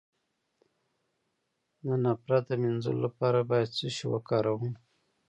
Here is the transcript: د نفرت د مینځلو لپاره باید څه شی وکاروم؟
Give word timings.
د 1.85 1.87
نفرت 2.03 2.43
د 2.47 2.51
مینځلو 2.61 3.01
لپاره 3.05 3.39
باید 3.49 3.69
څه 3.77 3.87
شی 3.95 4.05
وکاروم؟ 4.09 4.73